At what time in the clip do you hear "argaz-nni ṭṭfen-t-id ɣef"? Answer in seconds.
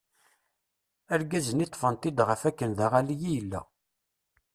1.13-2.41